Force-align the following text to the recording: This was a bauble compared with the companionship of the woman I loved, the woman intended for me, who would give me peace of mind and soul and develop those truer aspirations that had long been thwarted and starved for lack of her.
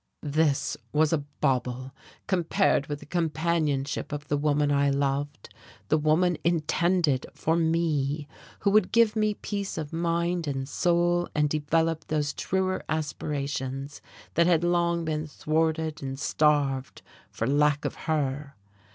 This 0.23 0.75
was 0.91 1.13
a 1.13 1.19
bauble 1.41 1.93
compared 2.25 2.87
with 2.87 3.01
the 3.01 3.05
companionship 3.05 4.11
of 4.11 4.29
the 4.29 4.35
woman 4.35 4.71
I 4.71 4.89
loved, 4.89 5.53
the 5.89 5.97
woman 5.99 6.39
intended 6.43 7.27
for 7.35 7.55
me, 7.55 8.27
who 8.61 8.71
would 8.71 8.91
give 8.91 9.15
me 9.15 9.35
peace 9.35 9.77
of 9.77 9.93
mind 9.93 10.47
and 10.47 10.67
soul 10.67 11.29
and 11.35 11.47
develop 11.47 12.07
those 12.07 12.33
truer 12.33 12.83
aspirations 12.89 14.01
that 14.33 14.47
had 14.47 14.63
long 14.63 15.05
been 15.05 15.27
thwarted 15.27 16.01
and 16.01 16.19
starved 16.19 17.03
for 17.29 17.45
lack 17.45 17.85
of 17.85 17.93
her. 18.09 18.55